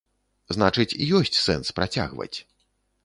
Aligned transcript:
Значыць, 0.55 0.95
ёсць 1.17 1.39
сэнс 1.41 1.73
працягваць. 1.81 2.35